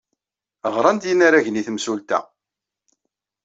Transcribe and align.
Ɣran-d 0.75 1.03
yinaragen 1.07 1.59
i 1.59 1.63
temsulta. 1.67 2.19